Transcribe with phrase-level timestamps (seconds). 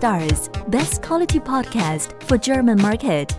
[0.00, 3.36] Stars, best quality podcast for German market.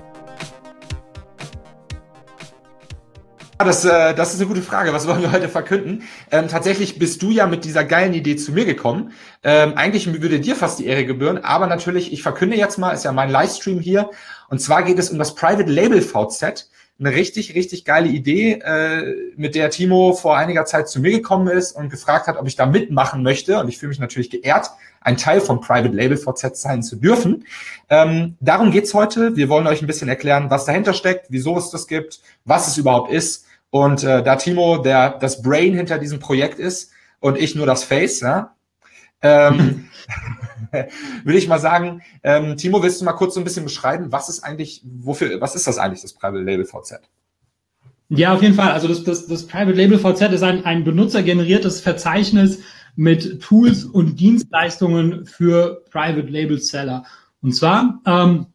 [3.57, 4.94] Das, äh, das ist eine gute Frage.
[4.94, 6.03] Was wollen wir heute verkünden?
[6.29, 9.12] Ähm, tatsächlich bist du ja mit dieser geilen Idee zu mir gekommen.
[9.42, 13.05] Ähm, eigentlich würde dir fast die Ehre gebühren, aber natürlich, ich verkünde jetzt mal, ist
[13.05, 14.12] ja mein Livestream hier.
[14.47, 16.70] Und zwar geht es um das Private Label VZ.
[17.02, 21.48] Eine richtig, richtig geile Idee, äh, mit der Timo vor einiger Zeit zu mir gekommen
[21.48, 23.59] ist und gefragt hat, ob ich da mitmachen möchte.
[23.59, 24.70] Und ich fühle mich natürlich geehrt,
[25.02, 27.45] ein Teil vom Private Label VZ sein zu dürfen.
[27.90, 29.36] Ähm, darum geht's heute.
[29.36, 32.78] Wir wollen euch ein bisschen erklären, was dahinter steckt, wieso es das gibt, was es
[32.78, 37.56] überhaupt ist und äh, da Timo der das Brain hinter diesem Projekt ist und ich
[37.56, 38.54] nur das Face, ja,
[39.23, 39.90] ähm,
[41.24, 44.30] würde ich mal sagen, ähm, Timo, willst du mal kurz so ein bisschen beschreiben, was
[44.30, 47.00] ist eigentlich, wofür, was ist das eigentlich, das Private Label VZ?
[48.10, 48.72] Ja, auf jeden Fall.
[48.72, 52.60] Also das, das, das Private Label VZ ist ein, ein benutzergeneriertes Verzeichnis
[52.96, 57.06] mit Tools und Dienstleistungen für Private Label Seller.
[57.42, 58.48] Und zwar ähm,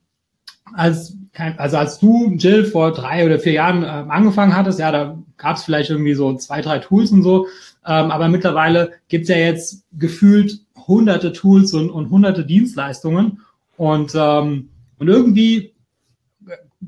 [0.75, 1.17] als
[1.59, 5.57] also als du, Jill, vor drei oder vier Jahren äh, angefangen hattest, ja, da gab
[5.57, 7.47] es vielleicht irgendwie so zwei, drei Tools und so.
[7.85, 13.41] Ähm, aber mittlerweile gibt's ja jetzt gefühlt hunderte Tools und, und hunderte Dienstleistungen.
[13.77, 15.75] Und, ähm, und irgendwie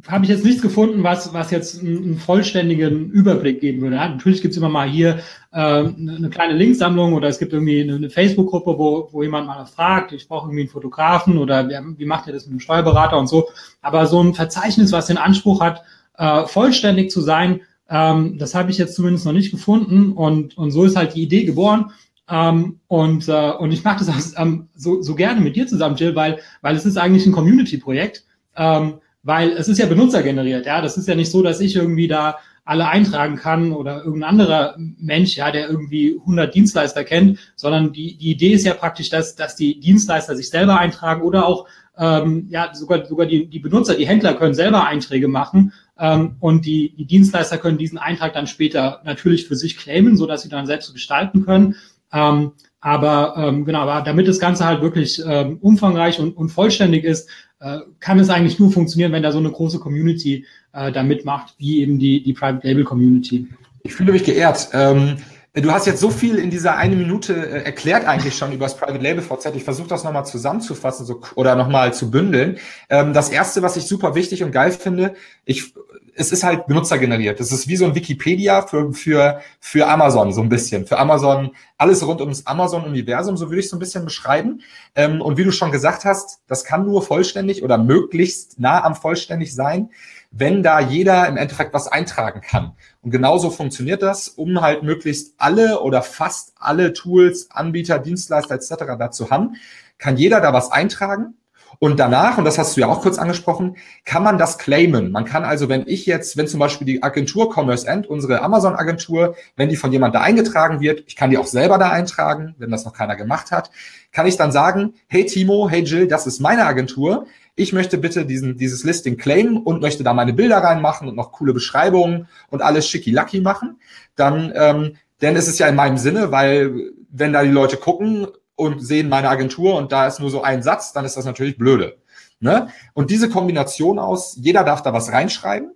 [0.07, 3.97] habe ich jetzt nichts gefunden, was, was jetzt einen, vollständigen Überblick geben würde.
[3.97, 7.97] Ja, natürlich gibt's immer mal hier äh, eine kleine Linksammlung oder es gibt irgendwie eine,
[7.97, 12.27] eine Facebook-Gruppe, wo, wo jemand mal fragt, ich brauche irgendwie einen Fotografen oder wie, macht
[12.27, 13.49] ihr das mit einem Steuerberater und so.
[13.81, 15.83] Aber so ein Verzeichnis, was den Anspruch hat,
[16.17, 20.71] äh, vollständig zu sein, ähm, das habe ich jetzt zumindest noch nicht gefunden und, und
[20.71, 21.93] so ist halt die Idee geboren.
[22.31, 26.15] Ähm, und, äh, und ich mache das ähm, so, so gerne mit dir zusammen, Jill,
[26.15, 28.25] weil, weil es ist eigentlich ein Community-Projekt.
[28.57, 30.81] Ähm, weil es ist ja benutzergeneriert, ja.
[30.81, 34.75] Das ist ja nicht so, dass ich irgendwie da alle eintragen kann oder irgendein anderer
[34.77, 39.35] Mensch, ja, der irgendwie 100 Dienstleister kennt, sondern die, die Idee ist ja praktisch, dass,
[39.37, 43.95] dass die Dienstleister sich selber eintragen oder auch ähm, ja sogar sogar die, die Benutzer,
[43.95, 48.47] die Händler können selber Einträge machen ähm, und die, die Dienstleister können diesen Eintrag dann
[48.47, 51.75] später natürlich für sich claimen, so dass sie dann selbst gestalten können.
[52.13, 57.05] Ähm, aber ähm, genau, aber damit das Ganze halt wirklich ähm, umfangreich und, und vollständig
[57.05, 57.29] ist,
[57.61, 61.55] äh, kann es eigentlich nur funktionieren, wenn da so eine große Community äh, da mitmacht,
[61.59, 63.49] wie eben die, die Private Label Community.
[63.83, 64.69] Ich fühle mich geehrt.
[64.73, 65.17] Ähm,
[65.55, 68.77] du hast jetzt so viel in dieser eine Minute äh, erklärt eigentlich schon über das
[68.77, 69.57] Private Label VZ.
[69.57, 72.59] Ich versuche das nochmal zusammenzufassen so, oder nochmal zu bündeln.
[72.89, 75.15] Ähm, das erste, was ich super wichtig und geil finde,
[75.45, 75.75] ich
[76.19, 77.39] es ist halt benutzergeneriert.
[77.39, 80.85] Es ist wie so ein Wikipedia für, für, für Amazon, so ein bisschen.
[80.85, 84.63] Für Amazon, alles rund ums Amazon-Universum, so würde ich so ein bisschen beschreiben.
[84.97, 88.97] Ähm, und wie du schon gesagt hast, das kann nur vollständig oder möglichst nah am
[88.97, 89.91] vollständig sein,
[90.33, 92.73] wenn da jeder im Endeffekt was eintragen kann.
[93.01, 98.97] Und genauso funktioniert das, um halt möglichst alle oder fast alle Tools, Anbieter, Dienstleister etc.
[98.99, 99.55] dazu haben,
[99.99, 101.35] kann jeder da was eintragen
[101.79, 105.13] und danach, und das hast du ja auch kurz angesprochen, kann man das claimen.
[105.13, 109.37] Man kann also, wenn ich jetzt, wenn zum Beispiel die Agentur Commerce End, unsere Amazon-Agentur,
[109.57, 112.71] wenn die von jemand da eingetragen wird, ich kann die auch selber da eintragen, wenn
[112.71, 113.71] das noch keiner gemacht hat,
[114.11, 117.27] kann ich dann sagen, hey Timo, hey Jill, das ist meine Agentur.
[117.55, 121.33] Ich möchte bitte diesen, dieses Listing claimen und möchte da meine Bilder reinmachen und noch
[121.33, 123.81] coole Beschreibungen und alles schicki-lucky machen.
[124.17, 128.29] Dann, ähm, denn es ist ja in meinem Sinne, weil wenn da die Leute gucken,
[128.59, 131.57] und sehen meine Agentur und da ist nur so ein Satz, dann ist das natürlich
[131.57, 131.97] blöde.
[132.41, 132.69] Ne?
[132.93, 135.71] Und diese Kombination aus, jeder darf da was reinschreiben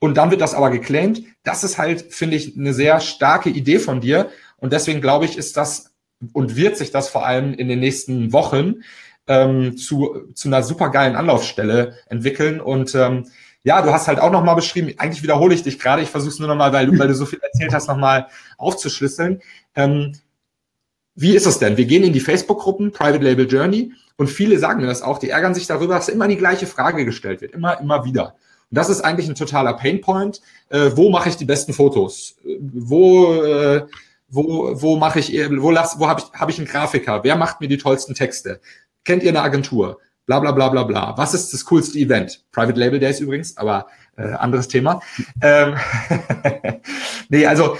[0.00, 3.78] und dann wird das aber geclaimed, das ist halt, finde ich, eine sehr starke Idee
[3.78, 5.94] von dir und deswegen glaube ich, ist das
[6.32, 8.82] und wird sich das vor allem in den nächsten Wochen
[9.28, 13.26] ähm, zu, zu einer supergeilen Anlaufstelle entwickeln und ähm,
[13.62, 16.38] ja, du hast halt auch nochmal beschrieben, eigentlich wiederhole ich dich gerade, ich versuche es
[16.40, 19.42] nur nochmal, weil, weil du so viel erzählt hast, nochmal aufzuschlüsseln.
[19.76, 20.14] Ähm,
[21.20, 21.76] wie ist es denn?
[21.76, 25.30] Wir gehen in die Facebook-Gruppen, Private Label Journey, und viele sagen mir das auch, die
[25.30, 28.34] ärgern sich darüber, dass immer die gleiche Frage gestellt wird, immer, immer wieder.
[28.70, 30.40] Und das ist eigentlich ein totaler Painpoint.
[30.68, 32.36] Äh, wo mache ich die besten Fotos?
[32.60, 33.86] Wo, äh,
[34.28, 37.24] wo, wo mache ich, wo, lass, wo habe ich, hab ich einen Grafiker?
[37.24, 38.60] Wer macht mir die tollsten Texte?
[39.04, 39.98] Kennt ihr eine Agentur?
[40.26, 41.16] Bla bla bla bla bla.
[41.16, 42.44] Was ist das coolste Event?
[42.52, 43.86] Private Label Days übrigens, aber
[44.16, 45.00] äh, anderes Thema.
[45.40, 45.74] Ähm,
[47.28, 47.78] nee, also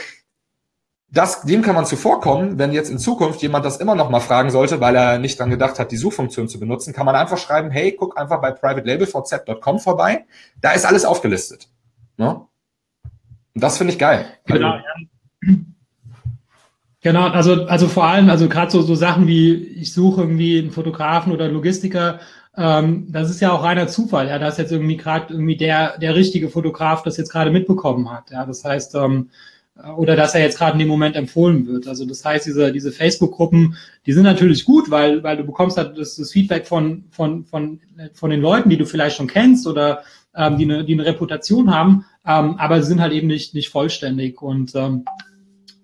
[1.11, 4.51] das, dem kann man zuvorkommen, wenn jetzt in Zukunft jemand das immer noch mal fragen
[4.51, 7.71] sollte, weil er nicht dran gedacht hat, die Suchfunktion zu benutzen, kann man einfach schreiben,
[7.71, 10.27] hey, guck einfach bei privatelabelvz.com vorbei,
[10.61, 11.69] da ist alles aufgelistet.
[12.19, 12.43] Ne?
[13.55, 14.27] Und das finde ich geil.
[14.45, 15.55] Genau, ja.
[17.01, 20.73] Genau, also, also vor allem, also gerade so, so Sachen wie, ich suche irgendwie einen
[20.73, 22.19] Fotografen oder einen Logistiker,
[22.57, 26.17] ähm, das ist ja auch reiner Zufall, ja, dass jetzt irgendwie gerade irgendwie der, der
[26.17, 28.31] richtige Fotograf das jetzt gerade mitbekommen hat.
[28.31, 29.31] Ja, das heißt, ähm,
[29.97, 31.87] oder dass er jetzt gerade in dem Moment empfohlen wird.
[31.87, 33.77] Also das heißt, diese, diese Facebook-Gruppen,
[34.07, 37.81] die sind natürlich gut, weil, weil du bekommst halt das, das Feedback von, von, von,
[38.13, 40.03] von den Leuten, die du vielleicht schon kennst oder
[40.35, 43.69] ähm, die, eine, die eine Reputation haben, ähm, aber sie sind halt eben nicht, nicht
[43.69, 44.43] vollständig.
[44.43, 45.05] Und ähm,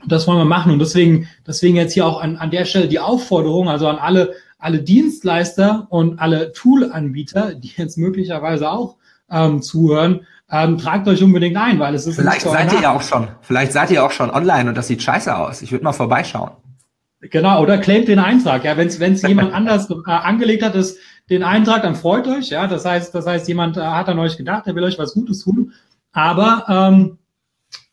[0.06, 0.72] das wollen wir machen.
[0.72, 4.34] Und deswegen, deswegen jetzt hier auch an, an der Stelle die Aufforderung, also an alle,
[4.58, 8.96] alle Dienstleister und alle Tool-Anbieter, die jetzt möglicherweise auch
[9.30, 12.16] ähm, zuhören, ähm, tragt euch unbedingt ein, weil es ist.
[12.16, 15.02] Vielleicht seid ihr ja auch schon, vielleicht seid ihr auch schon online und das sieht
[15.02, 15.62] scheiße aus.
[15.62, 16.50] Ich würde mal vorbeischauen.
[17.20, 18.64] Genau, oder claimt den Eintrag.
[18.64, 20.98] Ja, wenn es jemand anders äh, angelegt hat, ist
[21.30, 22.50] den Eintrag, dann freut euch.
[22.50, 25.14] Ja, das heißt, das heißt, jemand äh, hat an euch gedacht, er will euch was
[25.14, 25.72] Gutes tun.
[26.12, 27.18] Aber ähm,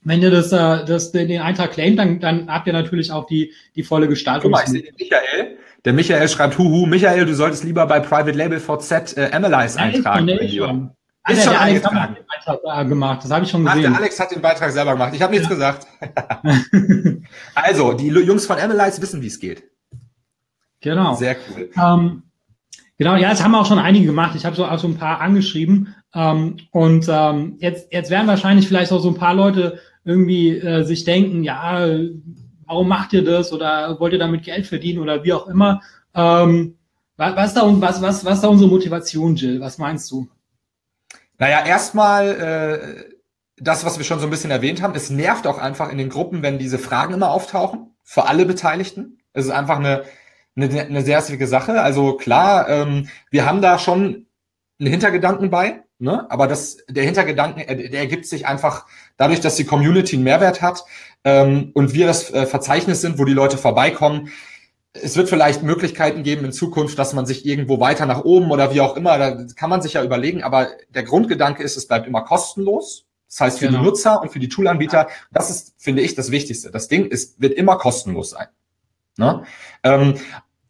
[0.03, 3.25] wenn ihr das, äh, das den, den Eintrag claimt, dann, dann habt ihr natürlich auch
[3.25, 4.51] die, die volle Gestaltung.
[4.51, 5.57] Guck mal, ich sehe Michael.
[5.85, 10.91] Der Michael schreibt, huhu, Michael, du solltest lieber bei Private Label VZ äh, Analyze eintragen.
[11.27, 13.85] Schon, ist schon der Alex hat den Beitrag gemacht, das habe ich schon gesehen.
[13.85, 15.13] Ach, der Alex hat den Beitrag selber gemacht.
[15.13, 15.85] Ich habe nichts gesagt.
[17.55, 19.63] also, die Jungs von Analyze wissen, wie es geht.
[20.81, 21.13] Genau.
[21.13, 21.69] Sehr cool.
[21.77, 22.23] Ähm,
[22.97, 24.35] genau, ja, das haben auch schon einige gemacht.
[24.35, 25.95] Ich habe so auch so ein paar angeschrieben.
[26.15, 30.83] Ähm, und ähm, jetzt, jetzt werden wahrscheinlich vielleicht auch so ein paar Leute irgendwie äh,
[30.83, 31.87] sich denken, ja,
[32.65, 35.81] warum macht ihr das oder wollt ihr damit Geld verdienen oder wie auch immer.
[36.15, 36.77] Ähm,
[37.15, 39.61] was, was, da, was, was, was da unsere Motivation, Jill?
[39.61, 40.27] Was meinst du?
[41.41, 43.03] Naja, erstmal äh,
[43.57, 46.09] das, was wir schon so ein bisschen erwähnt haben, es nervt auch einfach in den
[46.09, 49.17] Gruppen, wenn diese Fragen immer auftauchen, für alle Beteiligten.
[49.33, 50.03] Es ist einfach eine,
[50.55, 51.81] eine, eine sehr schwierige Sache.
[51.81, 54.27] Also klar, ähm, wir haben da schon
[54.79, 56.27] einen Hintergedanken bei, ne?
[56.29, 58.85] aber das, der Hintergedanken, der ergibt sich einfach
[59.17, 60.83] dadurch, dass die Community einen Mehrwert hat
[61.23, 64.29] ähm, und wir das äh, Verzeichnis sind, wo die Leute vorbeikommen,
[64.93, 68.73] es wird vielleicht Möglichkeiten geben in Zukunft, dass man sich irgendwo weiter nach oben oder
[68.73, 72.07] wie auch immer, da kann man sich ja überlegen, aber der Grundgedanke ist, es bleibt
[72.07, 73.05] immer kostenlos.
[73.29, 73.79] Das heißt für genau.
[73.79, 76.69] die Nutzer und für die Toolanbieter, das ist, finde ich, das Wichtigste.
[76.69, 78.47] Das Ding ist, wird immer kostenlos sein.
[79.17, 79.45] Ne?
[79.83, 80.15] Ähm,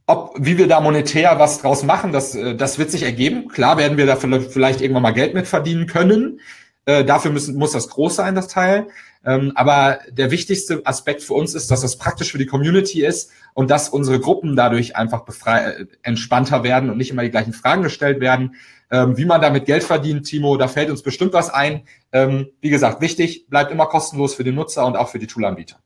[0.06, 3.47] ob, wie wir da monetär was draus machen, das, äh, das wird sich ergeben.
[3.47, 6.39] Klar werden wir da vielleicht irgendwann mal Geld mit verdienen können.
[6.85, 8.87] Äh, dafür müssen, muss das groß sein, das Teil.
[9.23, 13.31] Ähm, aber der wichtigste Aspekt für uns ist, dass das praktisch für die Community ist
[13.53, 17.53] und dass unsere Gruppen dadurch einfach befrei äh, entspannter werden und nicht immer die gleichen
[17.53, 18.55] Fragen gestellt werden.
[18.89, 21.83] Ähm, wie man damit Geld verdient, Timo, da fällt uns bestimmt was ein.
[22.11, 25.77] Ähm, wie gesagt, wichtig, bleibt immer kostenlos für den Nutzer und auch für die Toolanbieter.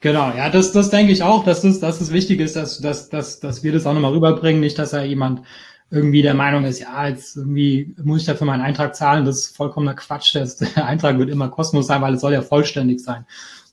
[0.00, 3.08] Genau, ja, das, das denke ich auch, dass es, dass es wichtig ist, dass, dass,
[3.08, 5.40] dass, dass wir das auch nochmal rüberbringen, nicht, dass da jemand
[5.90, 9.56] irgendwie der Meinung ist, ja, jetzt irgendwie muss ich dafür meinen Eintrag zahlen, das ist
[9.56, 10.34] vollkommener Quatsch.
[10.34, 13.26] Der Eintrag wird immer kostenlos sein, weil es soll ja vollständig sein.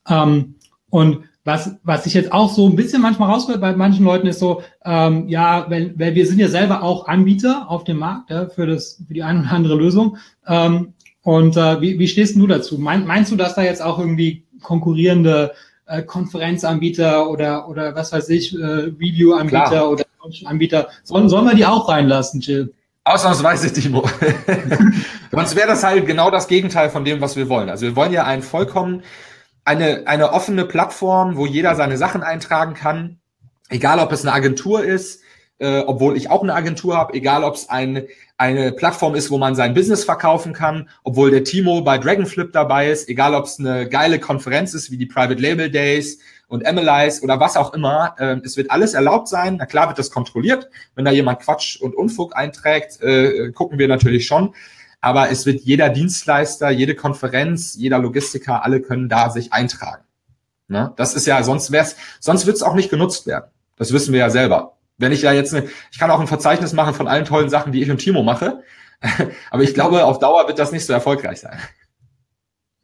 [0.07, 0.55] Ähm,
[0.89, 4.39] und was, was ich jetzt auch so ein bisschen manchmal rausgehört bei manchen Leuten ist
[4.39, 8.47] so, ähm, ja, weil, weil wir sind ja selber auch Anbieter auf dem Markt ja,
[8.47, 10.17] für, das, für die eine oder andere Lösung.
[10.45, 10.93] Ähm,
[11.23, 12.77] und äh, wie, wie stehst du dazu?
[12.77, 15.53] Mein, meinst du, dass da jetzt auch irgendwie konkurrierende
[15.91, 20.05] äh, Konferenzanbieter oder, oder was weiß ich, äh, Review-Anbieter oder
[20.45, 20.89] Anbieter.
[21.03, 22.73] Sollen, sollen wir die auch reinlassen, Jill?
[23.03, 24.07] Ausnahmsweise, Timo.
[25.31, 27.69] Sonst wäre das halt genau das Gegenteil von dem, was wir wollen.
[27.69, 29.03] Also wir wollen ja einen vollkommen,
[29.65, 33.19] eine, eine offene Plattform, wo jeder seine Sachen eintragen kann.
[33.69, 35.23] Egal, ob es eine Agentur ist,
[35.61, 39.37] äh, obwohl ich auch eine Agentur habe, egal, ob es ein, eine Plattform ist, wo
[39.37, 43.59] man sein Business verkaufen kann, obwohl der Timo bei Dragonflip dabei ist, egal, ob es
[43.59, 46.17] eine geile Konferenz ist, wie die Private Label Days
[46.47, 48.15] und MLIs oder was auch immer.
[48.17, 49.57] Äh, es wird alles erlaubt sein.
[49.59, 50.67] Na klar wird das kontrolliert.
[50.95, 54.55] Wenn da jemand Quatsch und Unfug einträgt, äh, gucken wir natürlich schon.
[54.99, 60.03] Aber es wird jeder Dienstleister, jede Konferenz, jeder Logistiker, alle können da sich eintragen.
[60.67, 60.91] Ne?
[60.95, 63.51] Das ist ja, sonst wär's, sonst wird es auch nicht genutzt werden.
[63.77, 64.77] Das wissen wir ja selber.
[65.01, 67.71] Wenn ich ja jetzt, eine, ich kann auch ein Verzeichnis machen von allen tollen Sachen,
[67.71, 68.63] die ich und Timo mache.
[69.51, 71.57] Aber ich glaube, auf Dauer wird das nicht so erfolgreich sein.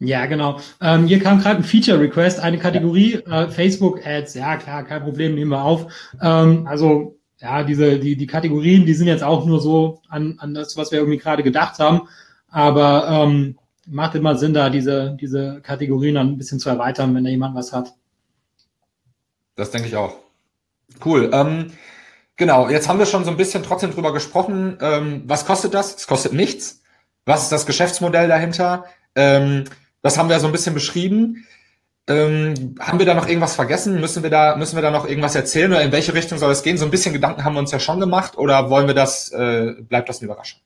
[0.00, 0.60] Ja, genau.
[0.80, 4.34] Ähm, hier kam gerade ein Feature-Request, eine Kategorie äh, Facebook-Ads.
[4.34, 5.92] Ja, klar, kein Problem, nehmen wir auf.
[6.20, 10.54] Ähm, also ja, diese die die Kategorien, die sind jetzt auch nur so an an
[10.54, 12.02] das, was wir irgendwie gerade gedacht haben.
[12.48, 17.24] Aber ähm, macht immer Sinn, da diese diese Kategorien dann ein bisschen zu erweitern, wenn
[17.24, 17.92] da jemand was hat.
[19.56, 20.14] Das denke ich auch.
[21.04, 21.30] Cool.
[21.32, 21.72] Ähm,
[22.38, 22.70] genau.
[22.70, 24.78] Jetzt haben wir schon so ein bisschen trotzdem drüber gesprochen.
[24.80, 25.96] Ähm, was kostet das?
[25.96, 26.80] Es kostet nichts.
[27.26, 28.86] Was ist das Geschäftsmodell dahinter?
[29.14, 29.64] Ähm,
[30.00, 31.46] das haben wir so ein bisschen beschrieben.
[32.08, 34.00] Ähm, haben wir da noch irgendwas vergessen?
[34.00, 36.62] Müssen wir da, müssen wir da noch irgendwas erzählen oder in welche Richtung soll es
[36.62, 36.78] gehen?
[36.78, 39.74] So ein bisschen Gedanken haben wir uns ja schon gemacht oder wollen wir das, äh,
[39.80, 40.60] bleibt das eine Überraschung?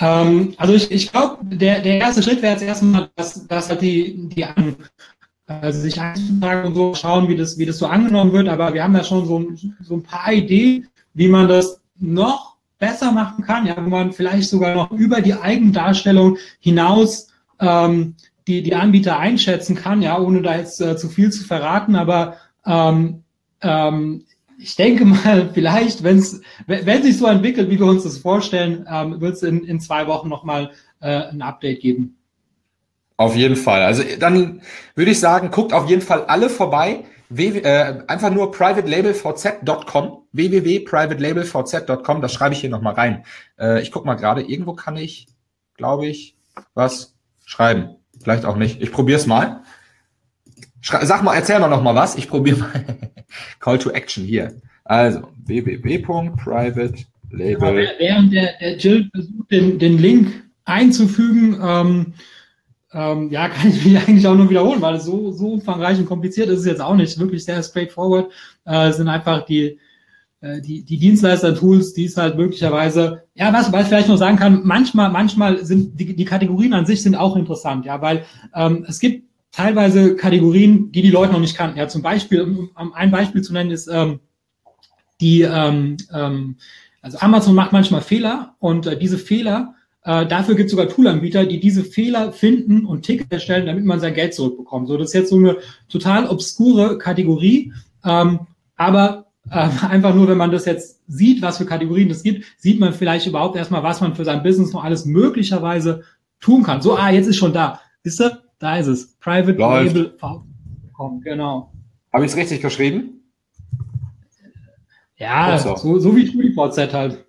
[0.00, 3.82] Ähm, also ich, ich glaube, der, der erste Schritt wäre jetzt erstmal, dass, dass halt
[3.82, 4.44] die, die
[5.60, 8.48] also sich einzutragen und so schauen, wie das, wie das so angenommen wird.
[8.48, 9.44] Aber wir haben ja schon so,
[9.80, 14.48] so ein paar Ideen, wie man das noch besser machen kann, ja, wo man vielleicht
[14.48, 17.28] sogar noch über die Eigendarstellung hinaus
[17.60, 18.16] ähm,
[18.48, 22.36] die, die Anbieter einschätzen kann, ja, ohne da jetzt äh, zu viel zu verraten, aber
[22.66, 23.22] ähm,
[23.60, 24.24] ähm,
[24.58, 29.20] ich denke mal, vielleicht, wenn's, wenn sich so entwickelt, wie wir uns das vorstellen, ähm,
[29.20, 32.16] wird es in, in zwei Wochen nochmal äh, ein Update geben.
[33.16, 33.82] Auf jeden Fall.
[33.82, 34.62] Also dann
[34.94, 37.04] würde ich sagen, guckt auf jeden Fall alle vorbei.
[37.28, 43.24] W äh, einfach nur privatelabelvz.com, www.privatelabelvz.com, das schreibe ich hier nochmal rein.
[43.58, 45.28] Äh, ich guck mal gerade, irgendwo kann ich,
[45.76, 46.36] glaube ich,
[46.74, 47.14] was
[47.46, 47.96] schreiben.
[48.20, 48.82] Vielleicht auch nicht.
[48.82, 49.62] Ich probiere es mal.
[50.80, 52.16] Schrei Sag mal, erzähl mal noch mal was.
[52.16, 52.84] Ich probiere mal.
[53.60, 54.60] Call to Action hier.
[54.84, 57.92] Also www.privatelabel.
[57.98, 62.14] Während der, der Jill versucht, den, den Link einzufügen, ähm,
[62.92, 66.06] ähm, ja, kann ich mich eigentlich auch nur wiederholen, weil es so, so umfangreich und
[66.06, 67.18] kompliziert ist es jetzt auch nicht.
[67.18, 68.30] Wirklich sehr straightforward.
[68.64, 69.78] Äh, sind einfach die,
[70.40, 74.36] äh, die, die Dienstleister-Tools, die es halt möglicherweise, ja, was, was ich vielleicht noch sagen
[74.36, 78.84] kann, manchmal, manchmal sind die, die Kategorien an sich sind auch interessant, ja, weil ähm,
[78.88, 81.78] es gibt teilweise Kategorien, die die Leute noch nicht kannten.
[81.78, 84.20] Ja, zum Beispiel, um ein Beispiel zu nennen, ist ähm,
[85.20, 86.56] die, ähm, ähm,
[87.02, 91.46] also Amazon macht manchmal Fehler und äh, diese Fehler äh, dafür gibt es sogar Toolanbieter,
[91.46, 94.88] die diese Fehler finden und Tickets erstellen, damit man sein Geld zurückbekommt.
[94.88, 97.72] So, das ist jetzt so eine total obskure Kategorie,
[98.04, 98.40] ähm,
[98.76, 102.80] aber äh, einfach nur, wenn man das jetzt sieht, was für Kategorien es gibt, sieht
[102.80, 106.02] man vielleicht überhaupt erstmal, was man für sein Business noch alles möglicherweise
[106.40, 106.82] tun kann.
[106.82, 107.80] So, ah, jetzt ist schon da.
[108.02, 108.42] Wisst ihr?
[108.58, 109.14] Da ist es.
[109.18, 109.94] Private Läuft.
[109.94, 110.16] Label.
[111.22, 111.72] Genau.
[112.12, 113.22] Habe ich es richtig geschrieben?
[115.16, 117.24] Ja, so, so wie StudiVZ halt.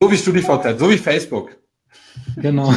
[0.00, 1.56] So wie StudiVZ, so wie Facebook.
[2.36, 2.74] Genau.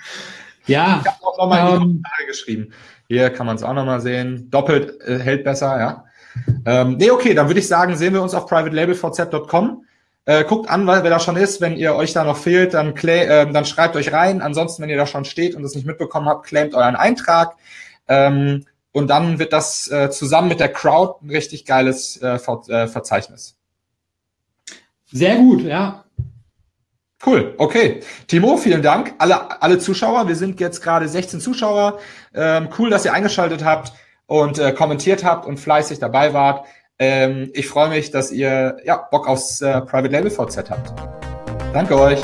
[0.66, 1.02] ja.
[1.02, 2.72] Ich habe auch nochmal ähm, in die Kommentare geschrieben.
[3.08, 4.50] Hier kann man es auch nochmal sehen.
[4.50, 6.04] Doppelt äh, hält besser, ja.
[6.64, 9.84] Ähm, nee, okay, dann würde ich sagen, sehen wir uns auf privatelabelvz.com.
[10.26, 11.60] Äh, guckt an, wer da schon ist.
[11.60, 14.42] Wenn ihr euch da noch fehlt, dann, äh, dann schreibt euch rein.
[14.42, 17.54] Ansonsten, wenn ihr da schon steht und es nicht mitbekommen habt, claimt euren Eintrag.
[18.08, 22.62] Ähm, und dann wird das äh, zusammen mit der Crowd ein richtig geiles äh, Ver
[22.68, 23.56] äh, Verzeichnis.
[25.12, 26.05] Sehr gut, ja.
[27.26, 28.00] Cool, okay.
[28.28, 29.14] Timo, vielen Dank.
[29.18, 31.98] Alle, alle Zuschauer, wir sind jetzt gerade 16 Zuschauer.
[32.32, 33.92] Ähm, cool, dass ihr eingeschaltet habt
[34.26, 36.64] und äh, kommentiert habt und fleißig dabei wart.
[37.00, 40.94] Ähm, ich freue mich, dass ihr ja, Bock aufs äh, Private Label VZ habt.
[41.72, 42.22] Danke euch.